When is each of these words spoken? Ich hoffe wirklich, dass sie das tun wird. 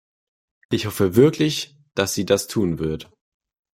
Ich 0.71 0.87
hoffe 0.87 1.15
wirklich, 1.15 1.75
dass 1.93 2.15
sie 2.15 2.25
das 2.25 2.47
tun 2.47 2.79
wird. 2.79 3.11